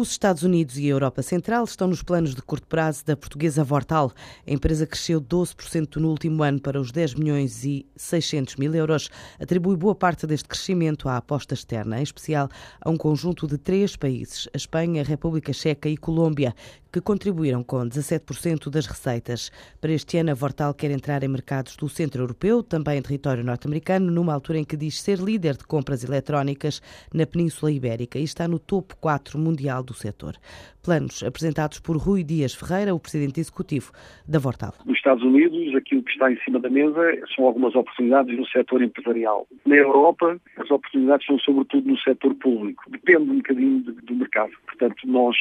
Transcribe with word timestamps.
Os 0.00 0.12
Estados 0.12 0.44
Unidos 0.44 0.78
e 0.78 0.84
a 0.84 0.90
Europa 0.90 1.22
Central 1.22 1.64
estão 1.64 1.88
nos 1.88 2.04
planos 2.04 2.32
de 2.32 2.40
curto 2.40 2.68
prazo 2.68 3.04
da 3.04 3.16
portuguesa 3.16 3.64
Vortal. 3.64 4.12
A 4.46 4.52
empresa 4.52 4.86
cresceu 4.86 5.20
12% 5.20 5.96
no 5.96 6.10
último 6.10 6.40
ano 6.44 6.60
para 6.60 6.80
os 6.80 6.92
10 6.92 7.14
milhões 7.14 7.64
e 7.64 7.84
600 7.96 8.54
mil 8.54 8.72
euros. 8.72 9.10
Atribui 9.40 9.76
boa 9.76 9.96
parte 9.96 10.24
deste 10.24 10.48
crescimento 10.48 11.08
à 11.08 11.16
aposta 11.16 11.52
externa, 11.52 11.98
em 11.98 12.04
especial 12.04 12.48
a 12.80 12.88
um 12.88 12.96
conjunto 12.96 13.44
de 13.48 13.58
três 13.58 13.96
países, 13.96 14.48
a 14.54 14.56
Espanha, 14.56 15.02
a 15.02 15.04
República 15.04 15.52
Checa 15.52 15.88
e 15.88 15.96
Colômbia, 15.96 16.54
que 16.92 17.00
contribuíram 17.00 17.62
com 17.62 17.78
17% 17.78 18.70
das 18.70 18.86
receitas. 18.86 19.50
Para 19.80 19.92
este 19.92 20.18
ano, 20.18 20.30
a 20.30 20.34
Vortal 20.34 20.74
quer 20.74 20.90
entrar 20.90 21.22
em 21.22 21.28
mercados 21.28 21.76
do 21.76 21.88
centro 21.88 22.22
europeu, 22.22 22.62
também 22.62 22.98
em 22.98 23.02
território 23.02 23.44
norte-americano, 23.44 24.10
numa 24.10 24.34
altura 24.34 24.58
em 24.58 24.64
que 24.64 24.76
diz 24.76 25.00
ser 25.00 25.18
líder 25.18 25.56
de 25.56 25.64
compras 25.64 26.04
eletrónicas 26.04 26.80
na 27.12 27.26
Península 27.26 27.70
Ibérica 27.70 28.18
e 28.18 28.24
está 28.24 28.48
no 28.48 28.58
topo 28.58 28.96
4 28.96 29.38
mundial 29.38 29.82
do 29.82 29.94
setor. 29.94 30.36
Planos 30.82 31.22
apresentados 31.22 31.80
por 31.80 31.96
Rui 31.96 32.24
Dias 32.24 32.54
Ferreira, 32.54 32.94
o 32.94 33.00
presidente 33.00 33.40
executivo 33.40 33.92
da 34.26 34.38
Vortal. 34.38 34.72
Nos 34.86 34.96
Estados 34.96 35.22
Unidos, 35.22 35.74
aquilo 35.74 36.02
que 36.02 36.12
está 36.12 36.32
em 36.32 36.38
cima 36.44 36.58
da 36.60 36.70
mesa 36.70 37.00
são 37.34 37.44
algumas 37.44 37.74
oportunidades 37.74 38.36
no 38.36 38.46
setor 38.46 38.82
empresarial. 38.82 39.46
Na 39.66 39.76
Europa, 39.76 40.40
as 40.68 40.70
oportunidades 40.70 41.26
são 41.26 41.38
sobretudo 41.38 41.88
no 41.88 41.98
setor 41.98 42.34
público. 42.34 42.84
Depende 42.90 43.30
um 43.30 43.36
bocadinho 43.36 43.80
do 43.80 44.14
mercado. 44.14 44.52
Portanto, 44.66 44.96
nós 45.06 45.36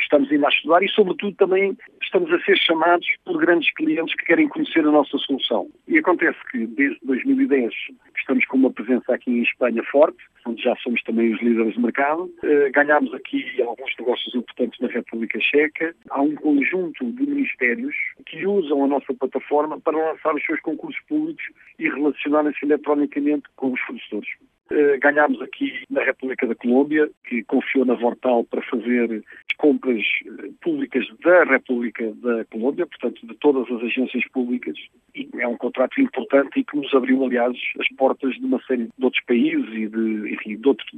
estamos 0.00 0.30
ainda 0.30 0.46
a 0.46 0.50
estudar 0.50 0.82
e, 0.82 0.88
sobretudo, 0.88 1.36
também 1.36 1.76
estamos 2.02 2.32
a 2.32 2.38
ser 2.40 2.56
chamados 2.56 3.06
por 3.24 3.38
grandes 3.38 3.72
clientes 3.74 4.14
que 4.14 4.24
querem 4.24 4.48
conhecer 4.48 4.80
a 4.80 4.90
nossa 4.90 5.18
solução. 5.18 5.68
E 5.88 5.98
acontece 5.98 6.38
que, 6.50 6.66
desde 6.66 6.98
2010, 7.04 7.72
estamos 8.16 8.44
com 8.46 8.56
uma 8.56 8.70
presença 8.70 9.14
aqui 9.14 9.30
em 9.30 9.42
Espanha 9.42 9.82
forte, 9.90 10.18
onde 10.46 10.62
já 10.62 10.74
somos 10.76 11.02
também 11.02 11.32
os 11.32 11.42
líderes 11.42 11.74
de 11.74 11.80
mercado. 11.80 12.22
Uh, 12.22 12.70
ganhámos 12.72 13.12
aqui 13.14 13.44
alguns 13.62 13.92
negócios 13.98 14.34
importantes 14.34 14.78
na 14.80 14.88
República 14.88 15.38
Checa. 15.40 15.94
Há 16.10 16.22
um 16.22 16.34
conjunto 16.34 17.04
de 17.12 17.26
ministérios 17.26 17.94
que 18.26 18.46
usam 18.46 18.84
a 18.84 18.86
nossa 18.86 19.12
plataforma 19.14 19.80
para 19.80 19.96
lançar 19.96 20.34
os 20.34 20.44
seus 20.44 20.60
concursos 20.60 21.00
públicos 21.08 21.44
e 21.78 21.88
relacionarem-se 21.88 22.64
eletronicamente 22.64 23.44
com 23.56 23.72
os 23.72 23.80
fornecedores. 23.80 24.28
Uh, 24.70 24.98
ganhámos 25.00 25.40
aqui 25.42 25.84
na 25.90 26.02
República 26.02 26.46
da 26.46 26.54
Colômbia, 26.54 27.10
que 27.28 27.44
confiou 27.44 27.84
na 27.84 27.94
Vortal 27.94 28.44
para 28.44 28.62
fazer 28.62 29.22
compras 29.56 30.02
eh, 30.26 30.50
públicas 30.62 31.04
da 31.24 31.44
República 31.44 32.12
da 32.22 32.44
Colômbia, 32.46 32.86
portanto, 32.86 33.26
de 33.26 33.34
todas 33.36 33.70
as 33.70 33.82
agências 33.82 34.24
públicas, 34.32 34.76
e 35.14 35.28
é 35.38 35.46
um 35.46 35.56
contrato 35.56 36.00
importante 36.00 36.60
e 36.60 36.64
que 36.64 36.76
nos 36.76 36.92
abriu, 36.92 37.24
aliás, 37.24 37.56
as 37.80 37.88
portas 37.96 38.34
de 38.34 38.44
uma 38.44 38.60
série 38.66 38.84
de 38.84 39.04
outros 39.04 39.22
países 39.24 39.68
e 39.72 39.88
de, 39.88 40.34
enfim, 40.34 40.56
de 40.56 40.68
outros, 40.68 40.88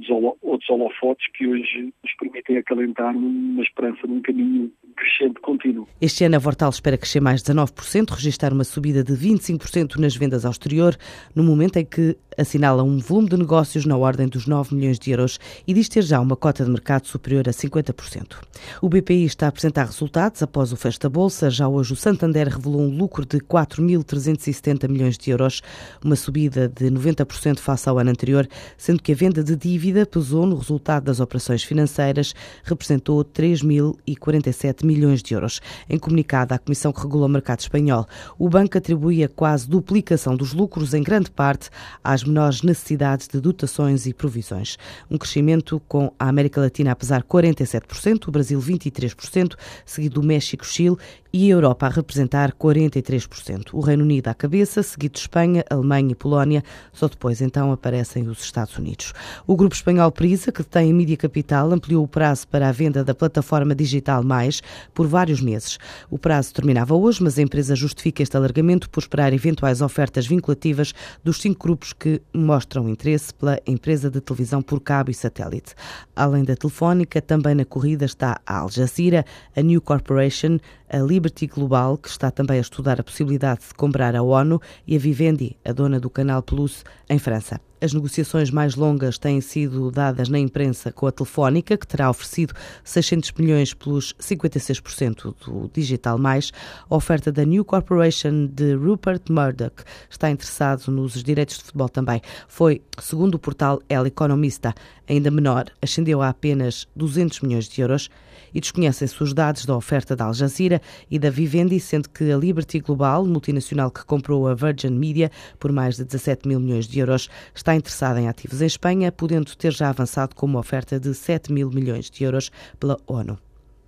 outros 0.42 0.70
holofotes 0.70 1.26
que 1.32 1.46
hoje 1.46 1.92
nos 2.02 2.14
permitem 2.18 2.58
acalentar 2.58 3.14
uma 3.16 3.62
esperança 3.62 4.06
num 4.06 4.20
caminho 4.20 4.72
crescente 4.96 5.40
contínuo. 5.40 5.86
Este 6.00 6.24
ano 6.24 6.36
a 6.36 6.38
Vortal 6.38 6.70
espera 6.70 6.96
crescer 6.96 7.20
mais 7.20 7.42
19%, 7.42 8.10
registrar 8.10 8.52
uma 8.52 8.64
subida 8.64 9.04
de 9.04 9.12
25% 9.12 9.96
nas 9.98 10.16
vendas 10.16 10.44
ao 10.44 10.50
exterior, 10.50 10.96
no 11.34 11.42
momento 11.42 11.76
em 11.76 11.84
que 11.84 12.16
assinala 12.38 12.82
um 12.82 12.98
volume 12.98 13.28
de 13.28 13.36
negócios 13.56 13.86
na 13.86 13.96
ordem 13.96 14.28
dos 14.28 14.46
9 14.46 14.74
milhões 14.74 14.98
de 14.98 15.12
euros 15.12 15.40
e 15.66 15.72
diz 15.72 15.88
ter 15.88 16.02
já 16.02 16.20
uma 16.20 16.36
cota 16.36 16.62
de 16.62 16.70
mercado 16.70 17.06
superior 17.06 17.48
a 17.48 17.52
50%. 17.52 18.36
O 18.82 18.88
BPI 18.88 19.24
está 19.24 19.46
a 19.46 19.48
apresentar 19.48 19.86
resultados 19.86 20.42
após 20.42 20.72
o 20.72 20.76
fecho 20.76 21.00
da 21.00 21.08
Bolsa. 21.08 21.48
Já 21.48 21.66
hoje 21.66 21.94
o 21.94 21.96
Santander 21.96 22.48
revelou 22.48 22.82
um 22.82 22.94
lucro 22.94 23.24
de 23.24 23.38
4.370 23.38 24.90
milhões 24.90 25.16
de 25.16 25.30
euros, 25.30 25.62
uma 26.04 26.16
subida 26.16 26.68
de 26.68 26.90
90% 26.90 27.58
face 27.58 27.88
ao 27.88 27.98
ano 27.98 28.10
anterior, 28.10 28.46
sendo 28.76 29.02
que 29.02 29.12
a 29.12 29.14
venda 29.14 29.42
de 29.42 29.56
dívida 29.56 30.04
pesou 30.04 30.44
no 30.44 30.58
resultado 30.58 31.04
das 31.04 31.18
operações 31.18 31.62
financeiras, 31.62 32.34
representou 32.62 33.24
3.047 33.24 34.84
milhões 34.84 35.22
de 35.22 35.32
euros. 35.32 35.62
Em 35.88 35.98
comunicado 35.98 36.52
à 36.52 36.58
Comissão 36.58 36.92
que 36.92 37.00
regula 37.00 37.24
o 37.24 37.30
mercado 37.30 37.60
espanhol, 37.60 38.06
o 38.38 38.50
banco 38.50 38.76
atribui 38.76 39.24
a 39.24 39.28
quase 39.30 39.66
duplicação 39.66 40.36
dos 40.36 40.52
lucros, 40.52 40.92
em 40.92 41.02
grande 41.02 41.30
parte, 41.30 41.70
às 42.04 42.22
menores 42.22 42.60
necessidades 42.60 43.26
de 43.28 43.45
dotações 43.46 44.06
e 44.06 44.12
provisões. 44.12 44.76
Um 45.08 45.16
crescimento 45.16 45.80
com 45.86 46.12
a 46.18 46.28
América 46.28 46.60
Latina 46.60 46.90
a 46.90 46.96
pesar 46.96 47.22
47%, 47.22 48.26
o 48.26 48.30
Brasil 48.32 48.60
23%, 48.60 49.54
seguido 49.84 50.20
do 50.20 50.26
México, 50.26 50.66
Chile 50.66 50.96
e 51.32 51.52
a 51.52 51.54
Europa 51.54 51.86
a 51.86 51.90
representar 51.90 52.52
43%. 52.52 53.68
O 53.72 53.80
Reino 53.80 54.02
Unido 54.02 54.28
à 54.28 54.34
cabeça, 54.34 54.82
seguido 54.82 55.12
de 55.12 55.20
Espanha, 55.20 55.64
Alemanha 55.68 56.12
e 56.12 56.14
Polónia. 56.14 56.64
Só 56.92 57.06
depois 57.06 57.40
então 57.40 57.70
aparecem 57.70 58.26
os 58.26 58.40
Estados 58.42 58.76
Unidos. 58.78 59.12
O 59.46 59.54
grupo 59.54 59.74
espanhol 59.74 60.10
Prisa, 60.10 60.50
que 60.50 60.64
tem 60.64 60.92
Mídia 60.92 61.16
Capital, 61.16 61.70
ampliou 61.72 62.02
o 62.02 62.08
prazo 62.08 62.48
para 62.48 62.68
a 62.68 62.72
venda 62.72 63.04
da 63.04 63.14
plataforma 63.14 63.74
digital 63.74 64.24
Mais 64.24 64.62
por 64.94 65.06
vários 65.06 65.40
meses. 65.40 65.78
O 66.10 66.18
prazo 66.18 66.54
terminava 66.54 66.94
hoje, 66.94 67.22
mas 67.22 67.38
a 67.38 67.42
empresa 67.42 67.76
justifica 67.76 68.22
este 68.22 68.36
alargamento 68.36 68.88
por 68.88 69.00
esperar 69.00 69.32
eventuais 69.32 69.82
ofertas 69.82 70.26
vinculativas 70.26 70.94
dos 71.22 71.40
cinco 71.40 71.66
grupos 71.66 71.92
que 71.92 72.22
mostram 72.32 72.88
interesse 72.88 73.34
pela 73.38 73.60
empresa 73.66 74.10
de 74.10 74.20
televisão 74.20 74.62
por 74.62 74.80
cabo 74.80 75.10
e 75.10 75.14
satélite. 75.14 75.74
Além 76.14 76.44
da 76.44 76.56
telefónica, 76.56 77.20
também 77.20 77.54
na 77.54 77.64
corrida 77.64 78.04
está 78.04 78.40
a 78.46 78.58
Al 78.58 78.70
Jazeera, 78.70 79.24
a 79.56 79.60
New 79.60 79.80
Corporation, 79.80 80.58
a 80.88 80.98
Liberty 80.98 81.46
Global, 81.46 81.98
que 81.98 82.08
está 82.08 82.30
também 82.30 82.58
a 82.58 82.62
estudar 82.62 83.00
a 83.00 83.04
possibilidade 83.04 83.60
de 83.68 83.74
comprar 83.74 84.14
a 84.14 84.22
ONU, 84.22 84.60
e 84.86 84.96
a 84.96 84.98
Vivendi, 84.98 85.56
a 85.64 85.72
dona 85.72 86.00
do 86.00 86.10
canal 86.10 86.42
Plus, 86.42 86.84
em 87.08 87.18
França. 87.18 87.60
As 87.78 87.92
negociações 87.92 88.50
mais 88.50 88.74
longas 88.74 89.18
têm 89.18 89.38
sido 89.42 89.90
dadas 89.90 90.30
na 90.30 90.38
imprensa 90.38 90.90
com 90.90 91.06
a 91.06 91.12
Telefónica, 91.12 91.76
que 91.76 91.86
terá 91.86 92.08
oferecido 92.08 92.54
600 92.82 93.32
milhões 93.32 93.74
pelos 93.74 94.14
56% 94.14 95.34
do 95.44 95.70
Digital 95.74 96.16
Mais. 96.16 96.52
A 96.88 96.96
oferta 96.96 97.30
da 97.30 97.44
New 97.44 97.66
Corporation 97.66 98.46
de 98.46 98.74
Rupert 98.74 99.22
Murdoch 99.28 99.84
está 100.08 100.30
interessado 100.30 100.90
nos 100.90 101.22
direitos 101.22 101.58
de 101.58 101.64
futebol 101.64 101.90
também. 101.90 102.22
Foi, 102.48 102.80
segundo 102.98 103.34
o 103.34 103.38
portal 103.38 103.82
El 103.90 104.06
Economista, 104.06 104.74
ainda 105.06 105.30
menor, 105.30 105.66
ascendeu 105.82 106.22
a 106.22 106.30
apenas 106.30 106.88
200 106.96 107.42
milhões 107.42 107.68
de 107.68 107.82
euros 107.82 108.08
e 108.56 108.60
desconhecem-se 108.60 109.22
os 109.22 109.34
dados 109.34 109.66
da 109.66 109.76
oferta 109.76 110.16
da 110.16 110.24
Al 110.24 110.32
Jazeera 110.32 110.80
e 111.10 111.18
da 111.18 111.28
Vivendi, 111.28 111.78
sendo 111.78 112.08
que 112.08 112.32
a 112.32 112.36
Liberty 112.38 112.80
Global, 112.80 113.26
multinacional 113.26 113.90
que 113.90 114.02
comprou 114.02 114.48
a 114.48 114.54
Virgin 114.54 114.92
Media 114.92 115.30
por 115.60 115.70
mais 115.70 115.96
de 115.96 116.04
17 116.06 116.48
mil 116.48 116.58
milhões 116.58 116.88
de 116.88 116.98
euros, 116.98 117.28
está 117.54 117.76
interessada 117.76 118.18
em 118.18 118.28
ativos 118.28 118.62
em 118.62 118.66
Espanha, 118.66 119.12
podendo 119.12 119.54
ter 119.54 119.74
já 119.74 119.90
avançado 119.90 120.34
com 120.34 120.46
uma 120.46 120.60
oferta 120.60 120.98
de 120.98 121.12
7 121.12 121.52
mil 121.52 121.68
milhões 121.68 122.10
de 122.10 122.24
euros 122.24 122.50
pela 122.80 122.96
ONU. 123.06 123.45